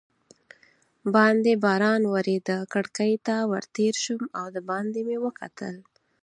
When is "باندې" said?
1.15-1.51